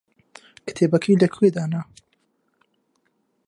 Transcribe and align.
کتێبەکەی 0.65 1.19
لەکوێ 1.23 1.47
دانا؟ 1.55 1.81